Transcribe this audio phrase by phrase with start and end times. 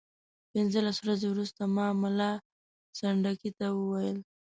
[0.51, 2.31] پنځلس ورځې وروسته ما ملا
[2.97, 4.17] سنډکي ته وویل.